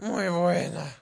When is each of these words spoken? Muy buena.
Muy 0.00 0.28
buena. 0.28 1.00